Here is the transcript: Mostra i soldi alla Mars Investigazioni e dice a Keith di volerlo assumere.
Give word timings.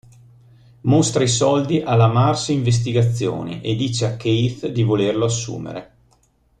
Mostra 0.81 1.21
i 1.23 1.27
soldi 1.27 1.79
alla 1.81 2.07
Mars 2.11 2.47
Investigazioni 2.47 3.61
e 3.61 3.75
dice 3.75 4.07
a 4.07 4.17
Keith 4.17 4.65
di 4.69 4.81
volerlo 4.81 5.25
assumere. 5.25 5.95